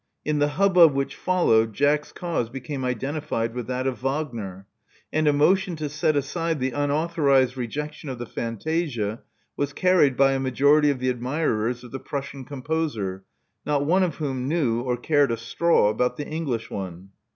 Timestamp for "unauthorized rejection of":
6.71-8.17